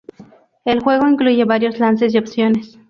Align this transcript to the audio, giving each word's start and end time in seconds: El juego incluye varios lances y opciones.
El 0.65 0.79
juego 0.79 1.07
incluye 1.07 1.45
varios 1.45 1.77
lances 1.77 2.11
y 2.15 2.17
opciones. 2.17 2.79